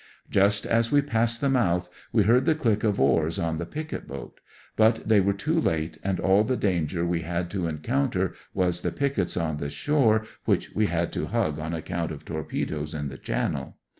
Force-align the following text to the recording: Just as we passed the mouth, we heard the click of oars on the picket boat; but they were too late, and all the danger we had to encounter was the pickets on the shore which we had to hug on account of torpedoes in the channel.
Just 0.31 0.65
as 0.65 0.91
we 0.91 1.03
passed 1.03 1.41
the 1.41 1.47
mouth, 1.51 1.87
we 2.11 2.23
heard 2.23 2.45
the 2.45 2.55
click 2.55 2.83
of 2.83 2.99
oars 2.99 3.37
on 3.37 3.59
the 3.59 3.67
picket 3.67 4.07
boat; 4.07 4.39
but 4.75 5.07
they 5.07 5.21
were 5.21 5.31
too 5.31 5.61
late, 5.61 5.99
and 6.03 6.19
all 6.19 6.43
the 6.43 6.57
danger 6.57 7.05
we 7.05 7.21
had 7.21 7.51
to 7.51 7.67
encounter 7.67 8.33
was 8.51 8.81
the 8.81 8.91
pickets 8.91 9.37
on 9.37 9.57
the 9.57 9.69
shore 9.69 10.25
which 10.45 10.73
we 10.73 10.87
had 10.87 11.13
to 11.13 11.27
hug 11.27 11.59
on 11.59 11.75
account 11.75 12.11
of 12.11 12.25
torpedoes 12.25 12.95
in 12.95 13.09
the 13.09 13.17
channel. 13.19 13.75